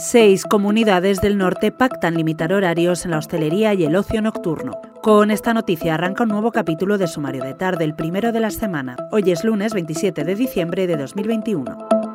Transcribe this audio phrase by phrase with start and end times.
[0.00, 4.80] Seis comunidades del norte pactan limitar horarios en la hostelería y el ocio nocturno.
[5.02, 8.52] Con esta noticia arranca un nuevo capítulo de Sumario de Tarde, el primero de la
[8.52, 8.96] semana.
[9.10, 12.07] Hoy es lunes 27 de diciembre de 2021.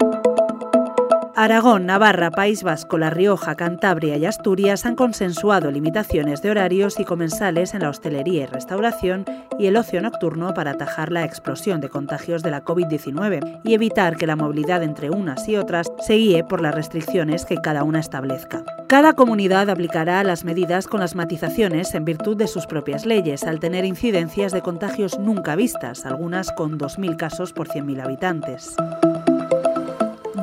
[1.35, 7.05] Aragón, Navarra, País Vasco, La Rioja, Cantabria y Asturias han consensuado limitaciones de horarios y
[7.05, 9.25] comensales en la hostelería y restauración
[9.57, 14.15] y el ocio nocturno para atajar la explosión de contagios de la COVID-19 y evitar
[14.15, 17.99] que la movilidad entre unas y otras se guíe por las restricciones que cada una
[17.99, 18.63] establezca.
[18.87, 23.59] Cada comunidad aplicará las medidas con las matizaciones en virtud de sus propias leyes, al
[23.59, 28.75] tener incidencias de contagios nunca vistas, algunas con 2.000 casos por 100.000 habitantes.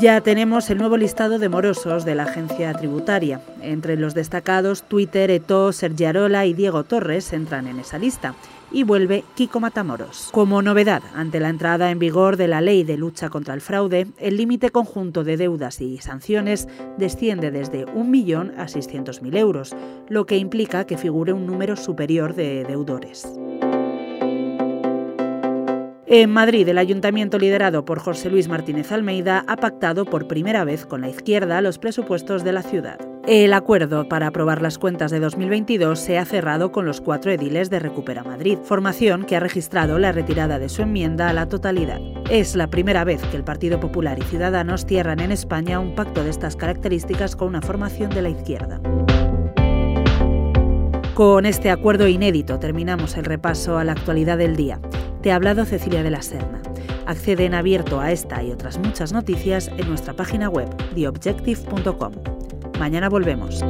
[0.01, 3.43] Ya tenemos el nuevo listado de morosos de la agencia tributaria.
[3.61, 8.35] Entre los destacados, Twitter, Eto, Sergiarola y Diego Torres entran en esa lista.
[8.73, 10.31] Y vuelve Kiko Matamoros.
[10.33, 14.07] Como novedad, ante la entrada en vigor de la ley de lucha contra el fraude,
[14.17, 19.77] el límite conjunto de deudas y sanciones desciende desde 1.000.000 a 600.000 euros,
[20.09, 23.27] lo que implica que figure un número superior de deudores.
[26.13, 30.85] En Madrid, el ayuntamiento liderado por José Luis Martínez Almeida ha pactado por primera vez
[30.85, 32.99] con la izquierda los presupuestos de la ciudad.
[33.29, 37.71] El acuerdo para aprobar las cuentas de 2022 se ha cerrado con los cuatro ediles
[37.71, 42.01] de Recupera Madrid, formación que ha registrado la retirada de su enmienda a la totalidad.
[42.29, 46.25] Es la primera vez que el Partido Popular y Ciudadanos cierran en España un pacto
[46.25, 48.81] de estas características con una formación de la izquierda.
[51.15, 54.81] Con este acuerdo inédito terminamos el repaso a la actualidad del día.
[55.23, 56.63] Te ha hablado Cecilia de la Serna.
[57.07, 62.13] Accede en abierto a esta y otras muchas noticias en nuestra página web theobjective.com.
[62.79, 63.63] Mañana volvemos.